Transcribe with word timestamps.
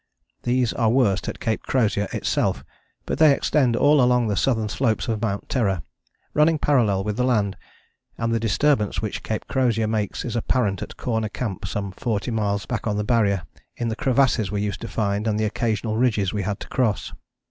These 0.41 0.73
are 0.73 0.89
worst 0.89 1.27
at 1.27 1.39
Cape 1.39 1.61
Crozier 1.61 2.07
itself, 2.11 2.65
but 3.05 3.19
they 3.19 3.31
extend 3.31 3.75
all 3.75 4.01
along 4.01 4.27
the 4.29 4.35
southern 4.35 4.67
slopes 4.67 5.07
of 5.07 5.21
Mount 5.21 5.47
Terror, 5.47 5.83
running 6.33 6.57
parallel 6.57 7.03
with 7.03 7.17
the 7.17 7.23
land, 7.23 7.55
and 8.17 8.33
the 8.33 8.39
disturbance 8.39 8.99
which 9.03 9.21
Cape 9.21 9.45
Crozier 9.47 9.85
makes 9.85 10.25
is 10.25 10.35
apparent 10.35 10.81
at 10.81 10.97
Corner 10.97 11.29
Camp 11.29 11.67
some 11.67 11.91
forty 11.91 12.31
miles 12.31 12.65
back 12.65 12.87
on 12.87 12.97
the 12.97 13.03
Barrier 13.03 13.43
in 13.75 13.89
the 13.89 13.95
crevasses 13.95 14.51
we 14.51 14.63
used 14.63 14.81
to 14.81 14.87
find 14.87 15.27
and 15.27 15.39
the 15.39 15.45
occasional 15.45 15.97
ridges 15.97 16.33
we 16.33 16.41
had 16.41 16.59
to 16.61 16.67
cross. 16.69 17.13